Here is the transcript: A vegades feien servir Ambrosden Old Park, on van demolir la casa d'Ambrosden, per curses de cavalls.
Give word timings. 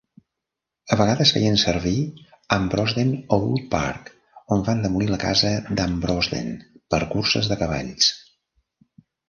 A 0.93 0.97
vegades 1.01 1.33
feien 1.35 1.59
servir 1.63 1.97
Ambrosden 2.57 3.11
Old 3.37 3.61
Park, 3.75 4.11
on 4.57 4.67
van 4.71 4.83
demolir 4.87 5.13
la 5.13 5.21
casa 5.27 5.53
d'Ambrosden, 5.69 6.53
per 6.95 7.05
curses 7.15 7.53
de 7.55 7.63
cavalls. 7.65 8.13